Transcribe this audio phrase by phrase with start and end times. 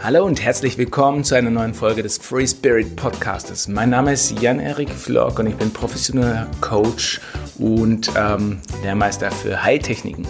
[0.00, 3.66] Hallo und herzlich willkommen zu einer neuen Folge des Free Spirit Podcastes.
[3.66, 7.20] Mein Name ist Jan-Erik Flock und ich bin professioneller Coach
[7.58, 10.26] und ähm, Lehrmeister für Heiltechniken.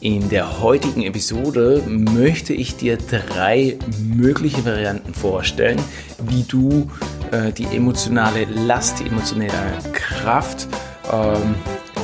[0.00, 3.76] In der heutigen Episode möchte ich dir drei
[4.14, 5.80] mögliche Varianten vorstellen,
[6.22, 6.88] wie du
[7.32, 10.68] äh, die emotionale Last, die emotionale Kraft,
[11.12, 11.56] ähm,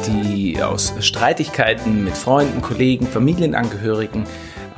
[0.06, 4.24] die aus Streitigkeiten mit Freunden, Kollegen, Familienangehörigen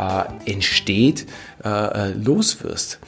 [0.01, 1.27] äh, entsteht,
[1.65, 2.99] äh, äh, loswirst.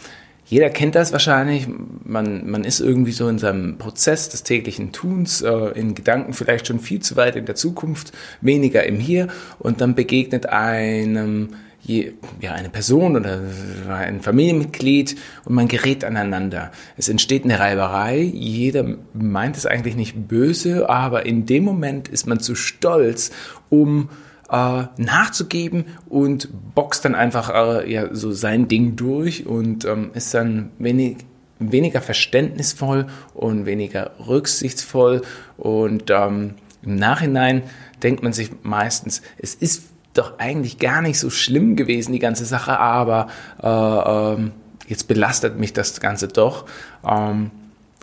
[0.44, 1.66] Jeder kennt das wahrscheinlich.
[2.04, 6.66] Man, man ist irgendwie so in seinem Prozess des täglichen Tuns, äh, in Gedanken vielleicht
[6.66, 9.28] schon viel zu weit in der Zukunft, weniger im Hier
[9.58, 13.40] und dann begegnet einem je, ja, eine Person oder
[13.88, 16.70] ein Familienmitglied und man gerät aneinander.
[16.96, 18.20] Es entsteht eine Reiberei.
[18.20, 23.32] Jeder meint es eigentlich nicht böse, aber in dem Moment ist man zu stolz,
[23.68, 24.10] um
[24.52, 30.34] äh, nachzugeben und boxt dann einfach äh, ja, so sein Ding durch und ähm, ist
[30.34, 31.16] dann wenig,
[31.58, 35.22] weniger verständnisvoll und weniger rücksichtsvoll
[35.56, 37.62] und ähm, im Nachhinein
[38.02, 42.44] denkt man sich meistens, es ist doch eigentlich gar nicht so schlimm gewesen, die ganze
[42.44, 43.28] Sache, aber
[43.62, 44.50] äh, äh,
[44.86, 46.66] jetzt belastet mich das Ganze doch.
[47.08, 47.50] Ähm,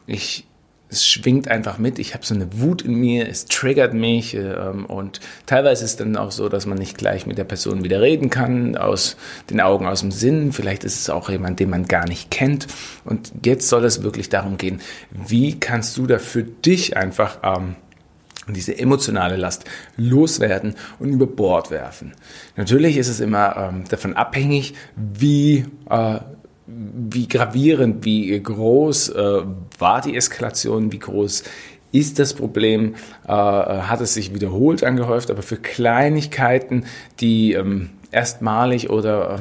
[0.08, 0.47] ich
[0.89, 1.99] es schwingt einfach mit.
[1.99, 5.97] Ich habe so eine Wut in mir, es triggert mich ähm, und teilweise ist es
[5.97, 9.15] dann auch so, dass man nicht gleich mit der Person wieder reden kann, aus
[9.49, 10.51] den Augen, aus dem Sinn.
[10.51, 12.67] Vielleicht ist es auch jemand, den man gar nicht kennt.
[13.05, 17.75] Und jetzt soll es wirklich darum gehen, wie kannst du da für dich einfach ähm,
[18.47, 22.13] diese emotionale Last loswerden und über Bord werfen.
[22.55, 26.19] Natürlich ist es immer ähm, davon abhängig, wie äh,
[27.09, 29.42] wie gravierend, wie groß äh,
[29.78, 31.44] war die Eskalation, wie groß
[31.92, 32.95] ist das Problem,
[33.28, 36.86] äh, hat es sich wiederholt angehäuft, aber für Kleinigkeiten,
[37.20, 39.40] die ähm, erstmalig oder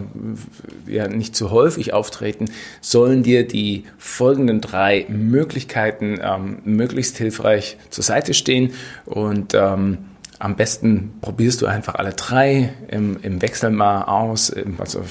[0.86, 2.46] äh, ja nicht zu häufig auftreten,
[2.80, 8.72] sollen dir die folgenden drei Möglichkeiten ähm, möglichst hilfreich zur Seite stehen.
[9.04, 9.98] Und ähm,
[10.38, 14.52] am besten probierst du einfach alle drei im, im Wechsel mal aus.
[14.78, 15.02] Also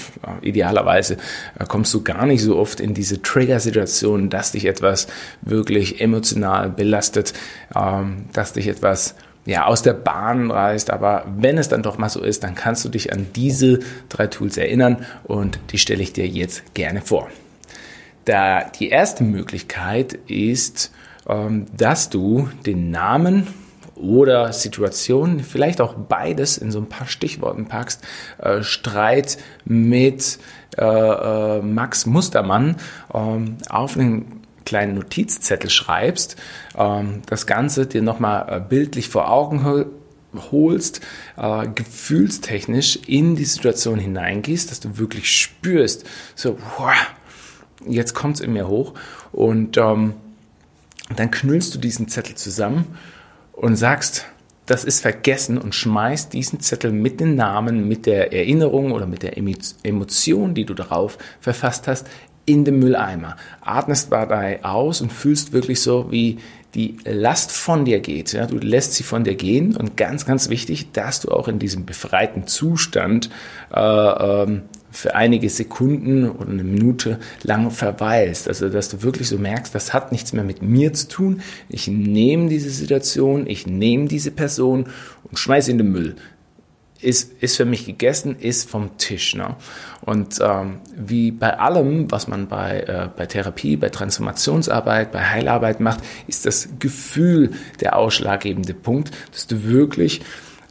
[0.42, 1.18] idealerweise
[1.60, 5.08] äh, kommst du gar nicht so oft in diese Trigger-Situation, dass dich etwas
[5.42, 7.34] wirklich emotional belastet,
[7.76, 9.16] ähm, dass dich etwas
[9.46, 10.92] ja, aus der Bahn reißt.
[10.92, 14.28] Aber wenn es dann doch mal so ist, dann kannst du dich an diese drei
[14.28, 17.28] Tools erinnern und die stelle ich dir jetzt gerne vor.
[18.24, 20.92] Da die erste Möglichkeit ist,
[21.28, 23.48] ähm, dass du den Namen
[24.00, 28.04] oder Situation, vielleicht auch beides in so ein paar Stichworten packst.
[28.38, 30.40] Äh, Streit mit
[30.78, 32.76] äh, äh, Max Mustermann
[33.14, 36.36] ähm, auf einen kleinen Notizzettel schreibst,
[36.78, 39.86] ähm, das Ganze dir nochmal äh, bildlich vor Augen
[40.52, 41.02] holst,
[41.38, 46.94] äh, gefühlstechnisch in die Situation hineingehst, dass du wirklich spürst, so, wow,
[47.88, 48.94] jetzt kommt es in mir hoch
[49.32, 50.14] und ähm,
[51.16, 52.98] dann knüllst du diesen Zettel zusammen
[53.58, 54.26] und sagst,
[54.68, 59.24] das ist vergessen und schmeißt diesen Zettel mit den Namen, mit der Erinnerung oder mit
[59.24, 62.08] der Emotion, die du darauf verfasst hast,
[62.46, 63.36] in den Mülleimer.
[63.62, 66.38] Atmest dabei aus und fühlst wirklich so, wie
[66.76, 68.34] die Last von dir geht.
[68.34, 71.60] Ja, du lässt sie von dir gehen und ganz, ganz wichtig, dass du auch in
[71.60, 73.30] diesem befreiten Zustand
[73.74, 74.64] äh, ähm,
[74.98, 78.48] für einige Sekunden oder eine Minute lang verweilst.
[78.48, 81.42] Also, dass du wirklich so merkst, das hat nichts mehr mit mir zu tun.
[81.70, 84.88] Ich nehme diese Situation, ich nehme diese Person
[85.24, 86.16] und schmeiße in den Müll.
[87.00, 89.36] Ist, ist für mich gegessen, ist vom Tisch.
[89.36, 89.56] Ne?
[90.02, 95.80] Und ähm, wie bei allem, was man bei, äh, bei Therapie, bei Transformationsarbeit, bei Heilarbeit
[95.80, 100.22] macht, ist das Gefühl der ausschlaggebende Punkt, dass du wirklich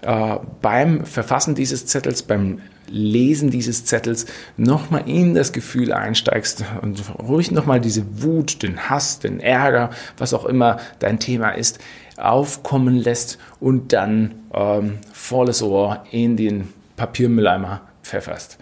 [0.03, 2.59] äh, beim Verfassen dieses Zettels, beim
[2.89, 4.27] Lesen dieses Zettels
[4.57, 10.35] nochmal in das Gefühl einsteigst und ruhig nochmal diese Wut, den Hass, den Ärger, was
[10.35, 11.79] auch immer dein Thema ist,
[12.17, 18.59] aufkommen lässt und dann ähm, volles Ohr in den Papiermülleimer pfefferst.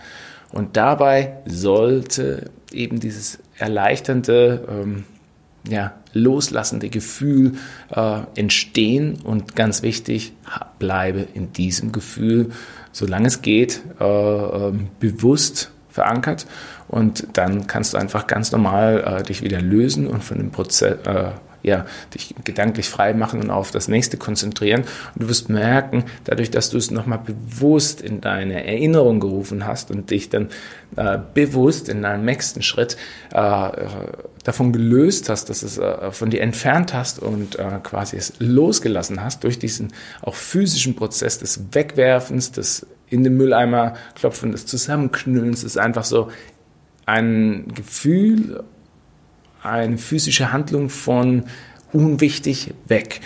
[0.52, 5.04] Und dabei sollte eben dieses erleichternde, ähm,
[5.68, 7.54] ja, loslassende Gefühl
[7.90, 10.32] äh, entstehen und ganz wichtig,
[10.78, 12.50] bleibe in diesem Gefühl,
[12.94, 16.46] solange es geht, äh, äh, bewusst verankert.
[16.88, 20.96] Und dann kannst du einfach ganz normal äh, dich wieder lösen und von dem Prozess,
[21.04, 21.30] äh,
[21.64, 24.82] ja, dich gedanklich frei machen und auf das nächste konzentrieren.
[24.82, 29.90] Und du wirst merken, dadurch, dass du es nochmal bewusst in deine Erinnerung gerufen hast
[29.90, 30.50] und dich dann
[30.96, 32.98] äh, bewusst in deinem nächsten Schritt
[33.32, 33.70] äh,
[34.44, 39.24] davon gelöst hast, dass es äh, von dir entfernt hast und äh, quasi es losgelassen
[39.24, 45.64] hast durch diesen auch physischen Prozess des Wegwerfens, des in den Mülleimer klopfen, des Zusammenknüllens,
[45.64, 46.28] ist einfach so,
[47.06, 48.64] ein Gefühl,
[49.64, 51.44] eine physische Handlung von
[51.92, 53.20] unwichtig weg.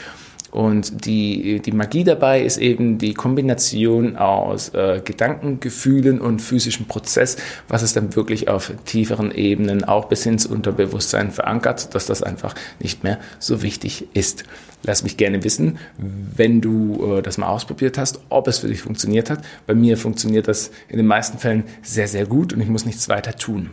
[0.51, 6.87] Und die, die Magie dabei ist eben die Kombination aus äh, Gedanken, Gefühlen und physischem
[6.87, 7.37] Prozess,
[7.69, 12.55] was es dann wirklich auf tieferen Ebenen auch bis ins Unterbewusstsein verankert, dass das einfach
[12.81, 14.45] nicht mehr so wichtig ist.
[14.85, 18.81] Lass mich gerne wissen, wenn du äh, das mal ausprobiert hast, ob es für dich
[18.81, 19.45] funktioniert hat.
[19.67, 23.11] Bei mir funktioniert das in den meisten Fällen sehr, sehr gut und ich muss nichts
[23.11, 23.71] weiter tun.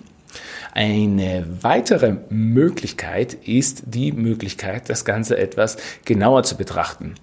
[0.73, 7.15] Eine weitere Möglichkeit ist die Möglichkeit, das Ganze etwas genauer zu betrachten.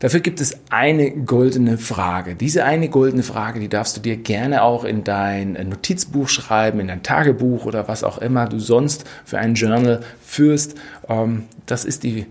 [0.00, 2.36] Dafür gibt es eine goldene Frage.
[2.36, 6.86] Diese eine goldene Frage, die darfst du dir gerne auch in dein Notizbuch schreiben, in
[6.86, 10.76] dein Tagebuch oder was auch immer du sonst für ein Journal führst.
[11.08, 12.26] Ähm, das ist die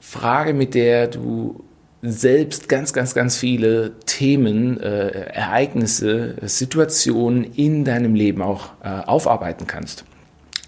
[0.00, 1.62] Frage, mit der du
[2.02, 9.68] selbst ganz, ganz, ganz viele Themen, äh, Ereignisse, Situationen in deinem Leben auch äh, aufarbeiten
[9.68, 10.04] kannst.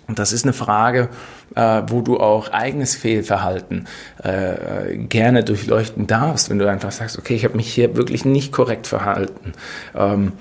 [0.06, 1.08] Und das ist eine Frage,
[1.56, 3.88] äh, wo du auch eigenes Fehlverhalten
[4.22, 8.52] äh, gerne durchleuchten darfst, wenn du einfach sagst, okay, ich habe mich hier wirklich nicht
[8.52, 9.52] korrekt verhalten.
[9.94, 10.32] Ähm,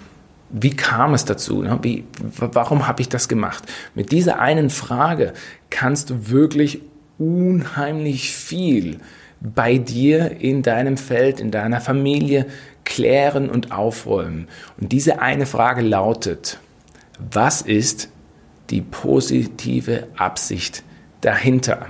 [0.49, 1.63] wie kam es dazu?
[1.63, 1.79] Ne?
[1.81, 2.03] Wie,
[2.37, 3.63] warum habe ich das gemacht?
[3.95, 5.33] Mit dieser einen Frage
[5.71, 6.81] kannst du wirklich
[7.17, 8.99] unheimlich viel
[9.43, 12.47] bei dir in deinem Feld, in deiner Familie
[12.85, 14.47] klären und aufräumen.
[14.79, 16.59] Und diese eine Frage lautet,
[17.19, 18.09] was ist
[18.69, 20.83] die positive Absicht
[21.21, 21.87] dahinter?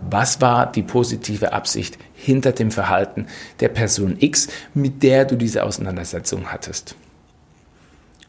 [0.00, 3.26] Was war die positive Absicht hinter dem Verhalten
[3.58, 6.94] der Person X, mit der du diese Auseinandersetzung hattest?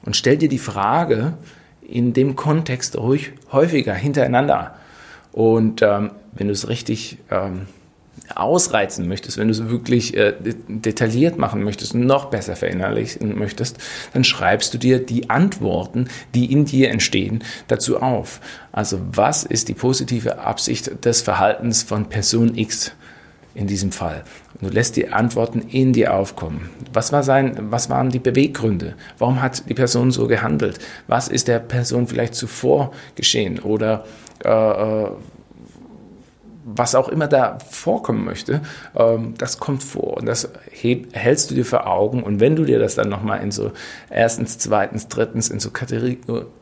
[0.03, 1.33] Und stell dir die Frage
[1.87, 4.75] in dem Kontext ruhig häufiger hintereinander.
[5.31, 7.67] Und ähm, wenn du es richtig ähm,
[8.35, 10.33] ausreizen möchtest, wenn du es wirklich äh,
[10.67, 13.77] detailliert machen möchtest noch besser verinnerlichen möchtest,
[14.13, 18.39] dann schreibst du dir die Antworten, die in dir entstehen, dazu auf.
[18.71, 22.93] Also was ist die positive Absicht des Verhaltens von Person X
[23.53, 24.23] in diesem Fall?
[24.53, 26.69] Und du lässt die Antworten in dir aufkommen.
[26.93, 28.95] Was, war sein, was waren die Beweggründe?
[29.17, 30.79] Warum hat die Person so gehandelt?
[31.07, 33.59] Was ist der Person vielleicht zuvor geschehen?
[33.59, 34.05] Oder
[34.43, 35.09] äh, äh
[36.75, 38.61] was auch immer da vorkommen möchte,
[38.95, 42.79] ähm, das kommt vor und das hältst du dir vor Augen und wenn du dir
[42.79, 43.71] das dann nochmal in so
[44.09, 45.71] erstens, zweitens, drittens in so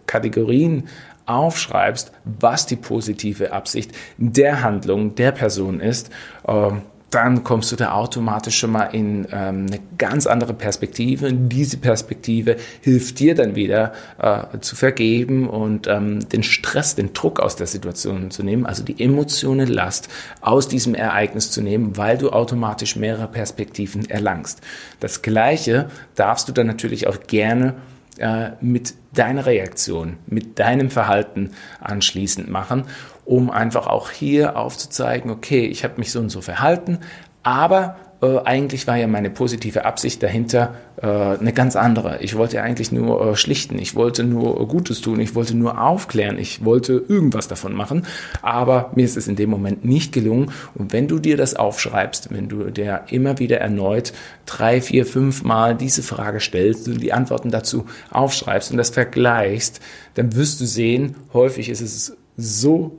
[0.05, 0.87] Kategorien
[1.25, 6.09] aufschreibst, was die positive Absicht der Handlung der Person ist,
[6.47, 11.27] ähm, dann kommst du da automatisch schon mal in ähm, eine ganz andere Perspektive.
[11.27, 17.13] Und diese Perspektive hilft dir dann wieder äh, zu vergeben und ähm, den Stress, den
[17.13, 20.09] Druck aus der Situation zu nehmen, also die Emotionen, Last
[20.41, 24.61] aus diesem Ereignis zu nehmen, weil du automatisch mehrere Perspektiven erlangst.
[24.99, 27.75] Das Gleiche darfst du dann natürlich auch gerne
[28.17, 32.83] äh, mit deiner Reaktion, mit deinem Verhalten anschließend machen
[33.27, 36.99] um einfach auch hier aufzuzeigen, okay, ich habe mich so und so verhalten,
[37.43, 42.19] aber äh, eigentlich war ja meine positive Absicht dahinter äh, eine ganz andere.
[42.21, 46.39] Ich wollte eigentlich nur äh, schlichten, ich wollte nur Gutes tun, ich wollte nur aufklären,
[46.39, 48.07] ich wollte irgendwas davon machen,
[48.41, 50.51] aber mir ist es in dem Moment nicht gelungen.
[50.73, 54.13] Und wenn du dir das aufschreibst, wenn du dir immer wieder erneut
[54.45, 59.81] drei, vier, fünf Mal diese Frage stellst und die Antworten dazu aufschreibst und das vergleichst,
[60.13, 62.97] dann wirst du sehen, häufig ist es so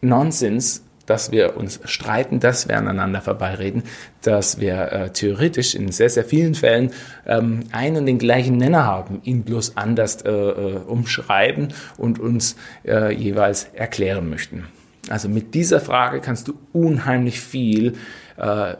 [0.00, 3.82] Nonsens, dass wir uns streiten, dass wir aneinander vorbeireden,
[4.22, 6.90] dass wir äh, theoretisch in sehr, sehr vielen Fällen
[7.26, 12.56] ähm, einen und den gleichen Nenner haben, ihn bloß anders äh, äh, umschreiben und uns
[12.86, 14.66] äh, jeweils erklären möchten.
[15.08, 17.94] Also mit dieser Frage kannst du unheimlich viel
[18.36, 18.74] äh,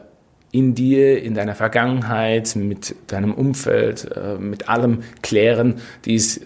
[0.51, 6.41] in dir, in deiner Vergangenheit, mit deinem Umfeld, äh, mit allem klären, die es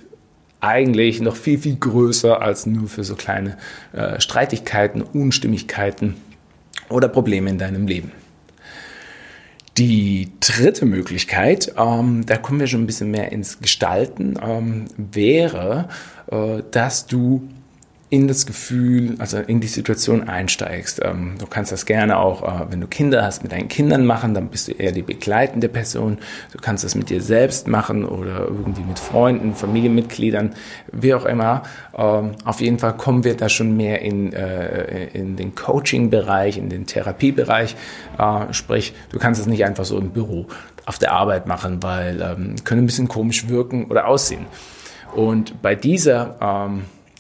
[0.64, 3.58] eigentlich noch viel, viel größer als nur für so kleine
[3.92, 6.16] äh, Streitigkeiten, Unstimmigkeiten
[6.90, 8.12] oder Probleme in deinem Leben.
[9.78, 15.90] Die dritte Möglichkeit, ähm, da kommen wir schon ein bisschen mehr ins Gestalten, ähm, wäre,
[16.32, 17.50] äh, dass du
[18.14, 21.02] in das Gefühl, also in die Situation einsteigst.
[21.04, 24.36] Ähm, du kannst das gerne auch, äh, wenn du Kinder hast, mit deinen Kindern machen,
[24.36, 26.20] dann bist du eher die begleitende Person.
[26.52, 30.54] Du kannst das mit dir selbst machen oder irgendwie mit Freunden, Familienmitgliedern,
[30.92, 31.64] wie auch immer.
[31.98, 36.70] Ähm, auf jeden Fall kommen wir da schon mehr in, äh, in den Coaching-Bereich, in
[36.70, 37.76] den Therapiebereich.
[38.20, 40.46] Äh, sprich, du kannst es nicht einfach so im Büro
[40.86, 44.46] auf der Arbeit machen, weil ähm, können ein bisschen komisch wirken oder aussehen.
[45.16, 46.36] Und bei dieser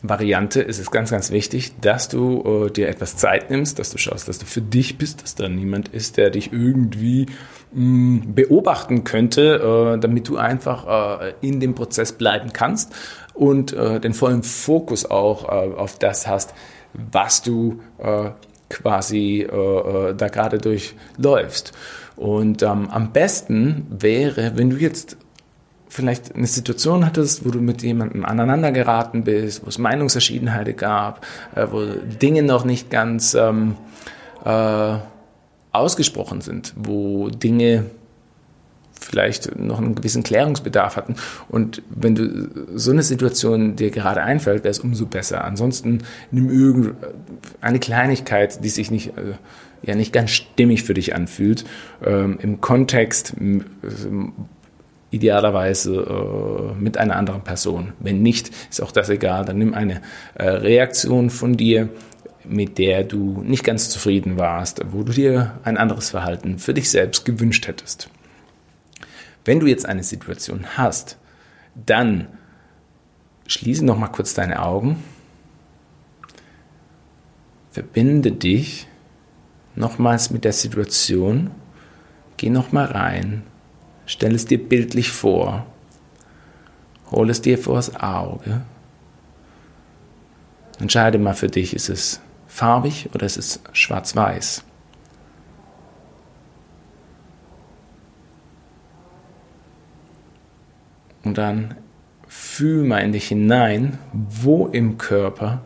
[0.05, 3.97] Variante ist es ganz, ganz wichtig, dass du äh, dir etwas Zeit nimmst, dass du
[3.97, 7.27] schaust, dass du für dich bist, dass da niemand ist, der dich irgendwie
[7.71, 12.93] mh, mm, beobachten könnte, äh, damit du einfach äh, in dem Prozess bleiben kannst
[13.33, 16.53] und äh, den vollen Fokus auch äh, auf das hast,
[16.93, 18.31] was du äh,
[18.69, 21.73] quasi da gerade durchläufst.
[22.15, 25.17] Und ähm, am besten wäre, wenn du jetzt
[25.93, 31.25] vielleicht eine Situation hattest, wo du mit jemandem aneinander geraten bist, wo es Meinungsverschiedenheiten gab,
[31.55, 33.75] äh, wo Dinge noch nicht ganz ähm,
[34.43, 34.95] äh,
[35.71, 37.85] ausgesprochen sind, wo Dinge
[38.99, 41.15] vielleicht noch einen gewissen Klärungsbedarf hatten.
[41.49, 45.43] Und wenn du so eine Situation dir gerade einfällt, wäre es umso besser.
[45.43, 45.99] Ansonsten
[46.31, 49.33] nimm irgendeine Kleinigkeit, die sich nicht, äh,
[49.83, 51.65] ja nicht ganz stimmig für dich anfühlt,
[52.03, 53.35] ähm, im Kontext
[55.13, 57.93] idealerweise äh, mit einer anderen Person.
[57.99, 59.45] Wenn nicht, ist auch das egal.
[59.45, 60.01] Dann nimm eine
[60.33, 61.89] äh, Reaktion von dir,
[62.45, 66.89] mit der du nicht ganz zufrieden warst, wo du dir ein anderes Verhalten für dich
[66.89, 68.09] selbst gewünscht hättest.
[69.45, 71.17] Wenn du jetzt eine Situation hast,
[71.75, 72.27] dann
[73.47, 75.03] schließe noch mal kurz deine Augen,
[77.71, 78.87] verbinde dich
[79.75, 81.51] nochmals mit der Situation,
[82.37, 83.43] geh noch mal rein
[84.05, 85.65] Stell es dir bildlich vor.
[87.11, 88.61] Hol es dir vors Auge.
[90.79, 94.63] Entscheide mal für dich, ist es farbig oder ist es schwarz-weiß?
[101.23, 101.75] Und dann
[102.27, 105.61] fühl mal in dich hinein, wo im Körper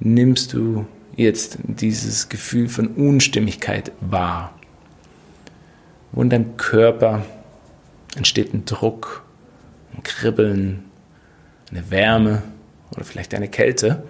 [0.00, 4.52] nimmst du jetzt dieses Gefühl von Unstimmigkeit wahr?
[6.12, 7.24] Wo in deinem Körper
[8.16, 9.24] entsteht ein Druck,
[9.94, 10.84] ein Kribbeln,
[11.70, 12.42] eine Wärme
[12.90, 14.02] oder vielleicht eine Kälte.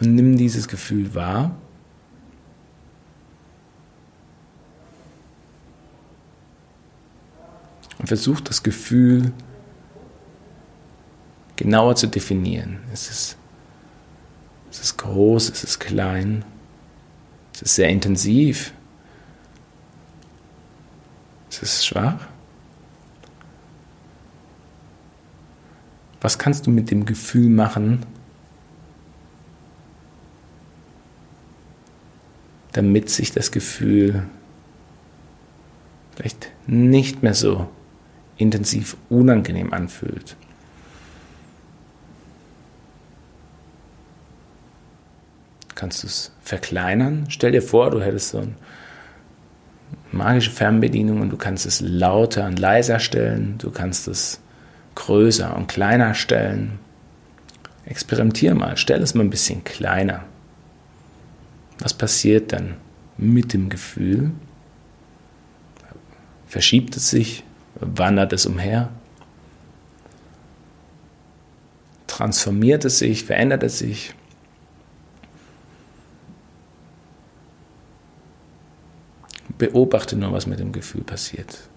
[0.00, 1.56] Und nimm dieses Gefühl wahr.
[7.98, 9.32] Und versuch das Gefühl
[11.56, 12.80] genauer zu definieren.
[12.92, 13.36] Ist es,
[14.70, 16.44] ist es groß, ist es klein,
[17.54, 18.74] ist es sehr intensiv,
[21.48, 22.33] ist es schwach?
[26.24, 28.06] Was kannst du mit dem Gefühl machen,
[32.72, 34.22] damit sich das Gefühl
[36.14, 37.68] vielleicht nicht mehr so
[38.38, 40.36] intensiv unangenehm anfühlt?
[45.74, 47.26] Kannst du es verkleinern?
[47.28, 48.54] Stell dir vor, du hättest so eine
[50.10, 53.58] magische Fernbedienung und du kannst es lauter und leiser stellen.
[53.58, 54.40] Du kannst es
[54.94, 56.78] größer und kleiner stellen.
[57.86, 60.24] Experimentier mal, stell es mal ein bisschen kleiner.
[61.78, 62.76] Was passiert dann
[63.16, 64.30] mit dem Gefühl?
[66.46, 67.44] Verschiebt es sich?
[67.74, 68.90] Wandert es umher?
[72.06, 73.24] Transformiert es sich?
[73.24, 74.14] Verändert es sich?
[79.58, 81.68] Beobachte nur, was mit dem Gefühl passiert.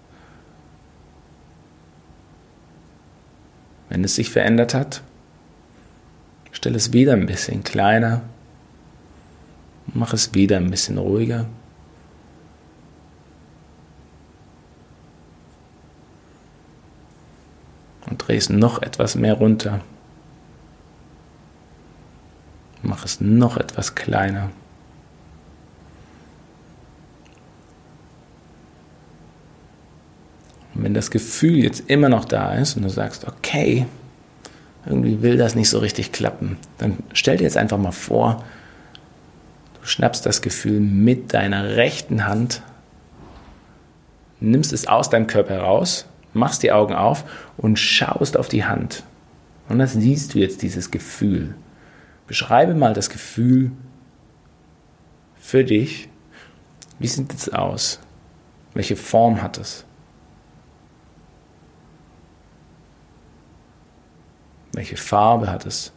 [3.88, 5.02] Wenn es sich verändert hat,
[6.52, 8.22] stell es wieder ein bisschen kleiner,
[9.86, 11.46] mach es wieder ein bisschen ruhiger.
[18.08, 19.80] Und dreh es noch etwas mehr runter.
[22.82, 24.50] Mach es noch etwas kleiner.
[30.74, 33.86] Und wenn das Gefühl jetzt immer noch da ist und du sagst, okay,
[34.84, 38.44] irgendwie will das nicht so richtig klappen, dann stell dir jetzt einfach mal vor,
[39.80, 42.62] du schnappst das Gefühl mit deiner rechten Hand,
[44.40, 47.24] nimmst es aus deinem Körper heraus, machst die Augen auf
[47.56, 49.04] und schaust auf die Hand.
[49.68, 51.54] Und das siehst du jetzt, dieses Gefühl.
[52.26, 53.72] Beschreibe mal das Gefühl
[55.36, 56.08] für dich.
[56.98, 58.00] Wie sieht es aus?
[58.74, 59.84] Welche Form hat es?
[64.78, 65.92] Welche Farbe hat es?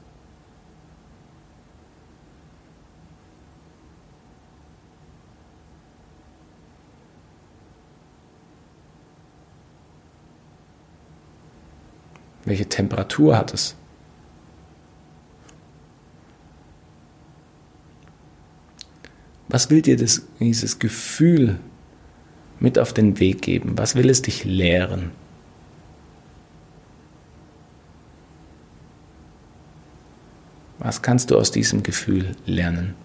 [12.43, 13.75] Welche Temperatur hat es?
[19.47, 21.59] Was will dir das, dieses Gefühl
[22.59, 23.77] mit auf den Weg geben?
[23.77, 25.11] Was will es dich lehren?
[30.83, 32.95] Was kannst du aus diesem Gefühl lernen?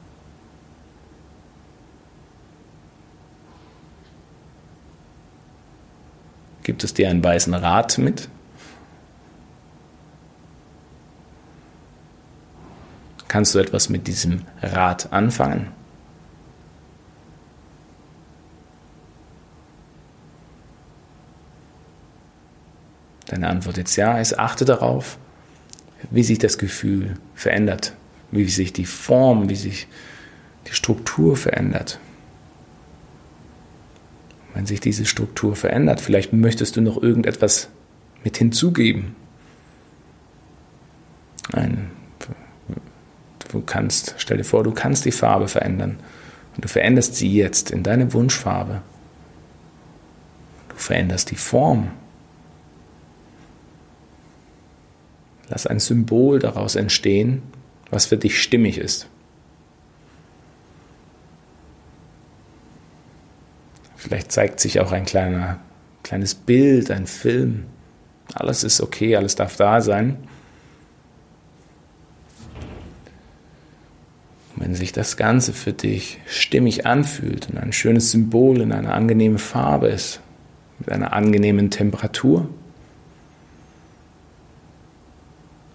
[6.62, 8.30] Gibt es dir einen weißen Rat mit?
[13.28, 15.71] Kannst du etwas mit diesem Rat anfangen?
[23.26, 25.18] Deine Antwort jetzt ja ist, achte darauf,
[26.11, 27.95] wie sich das Gefühl verändert,
[28.31, 29.89] wie sich die Form, wie sich
[30.69, 32.01] die Struktur verändert
[34.57, 36.01] wenn sich diese Struktur verändert.
[36.01, 37.69] Vielleicht möchtest du noch irgendetwas
[38.25, 39.15] mit hinzugeben.
[41.53, 41.91] Ein,
[43.51, 45.99] du kannst, stell dir vor, du kannst die Farbe verändern
[46.55, 48.81] und du veränderst sie jetzt in deine Wunschfarbe.
[50.71, 51.91] Du veränderst die Form.
[55.49, 57.43] Lass ein Symbol daraus entstehen,
[57.91, 59.09] was für dich stimmig ist.
[63.97, 65.61] Vielleicht zeigt sich auch ein kleiner,
[66.03, 67.67] kleines Bild, ein Film.
[68.35, 70.19] Alles ist okay, alles darf da sein.
[74.57, 79.38] wenn sich das Ganze für dich stimmig anfühlt und ein schönes Symbol in einer angenehmen
[79.38, 80.21] Farbe ist,
[80.79, 82.49] mit einer angenehmen Temperatur,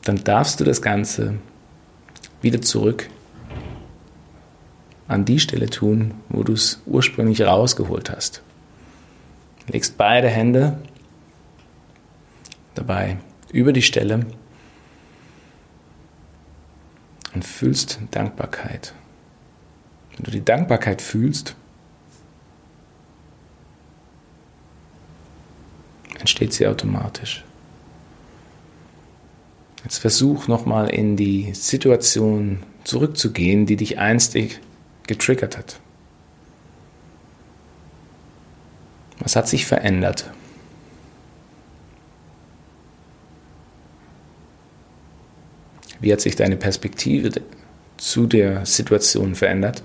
[0.04, 1.36] dann darfst du das Ganze
[2.42, 3.10] wieder zurück
[5.08, 8.42] an die Stelle tun, wo du es ursprünglich rausgeholt hast.
[9.68, 10.80] Legst beide Hände
[12.76, 13.18] dabei
[13.52, 14.26] über die Stelle
[17.34, 18.94] und fühlst Dankbarkeit.
[20.16, 21.56] Wenn du die Dankbarkeit fühlst,
[26.20, 27.44] entsteht sie automatisch.
[29.92, 34.62] Jetzt versuch nochmal in die Situation zurückzugehen, die dich einstig
[35.06, 35.82] getriggert hat.
[39.20, 40.32] Was hat sich verändert?
[46.00, 47.42] Wie hat sich deine Perspektive
[47.98, 49.84] zu der Situation verändert?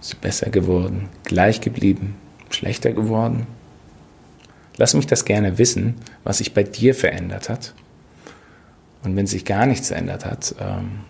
[0.00, 2.16] Ist sie besser geworden, gleich geblieben,
[2.48, 3.46] schlechter geworden?
[4.76, 7.74] Lass mich das gerne wissen, was sich bei dir verändert hat.
[9.02, 11.00] Und wenn sich gar nichts verändert hat, ähm,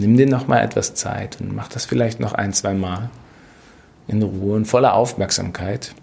[0.00, 3.10] Nimm dir noch mal etwas Zeit und mach das vielleicht noch ein, zwei Mal
[4.08, 5.94] in Ruhe und voller Aufmerksamkeit.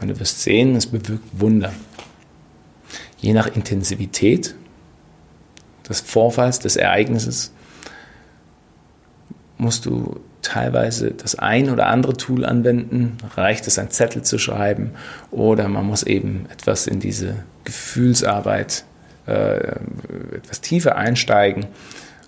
[0.00, 1.74] Und du wirst sehen, es bewirkt Wunder.
[3.18, 4.54] Je nach Intensivität
[5.86, 7.52] des Vorfalls, des Ereignisses,
[9.58, 13.18] musst du teilweise das ein oder andere Tool anwenden.
[13.36, 14.92] Reicht es, einen Zettel zu schreiben
[15.30, 18.84] oder man muss eben etwas in diese Gefühlsarbeit
[19.26, 19.58] äh,
[20.36, 21.66] etwas tiefer einsteigen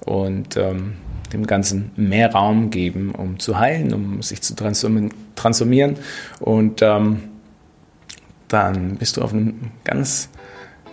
[0.05, 0.95] und ähm,
[1.33, 5.97] dem Ganzen mehr Raum geben, um zu heilen, um sich zu transformieren.
[6.41, 7.23] Und ähm,
[8.49, 10.29] dann bist du auf einem ganz,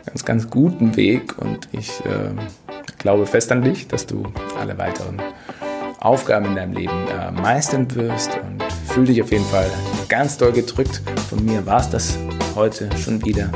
[0.05, 1.37] ganz, ganz guten Weg.
[1.39, 2.31] Und ich äh,
[2.99, 4.23] glaube fest an dich, dass du
[4.57, 5.21] alle weiteren
[5.99, 8.31] Aufgaben in deinem Leben äh, meistern wirst.
[8.37, 9.69] Und fühle dich auf jeden Fall
[10.09, 11.01] ganz doll gedrückt.
[11.29, 12.17] Von mir war es das
[12.55, 13.49] heute schon wieder.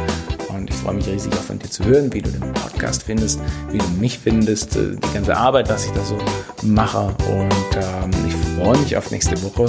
[0.49, 3.39] Und ich freue mich riesig auch von dir zu hören, wie du den Podcast findest,
[3.71, 6.17] wie du mich findest, äh, die ganze Arbeit, was ich da so
[6.63, 7.07] mache.
[7.07, 9.65] Und ähm, ich freue mich auf nächste Woche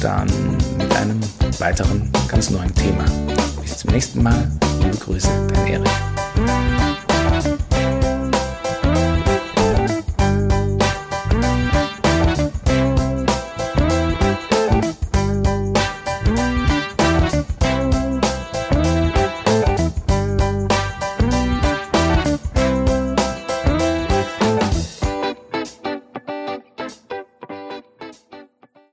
[0.00, 0.28] dann
[0.78, 1.20] mit einem
[1.58, 3.04] weiteren ganz neuen Thema.
[3.60, 4.50] Bis zum nächsten Mal.
[4.82, 6.09] Liebe Grüße, dein Erik.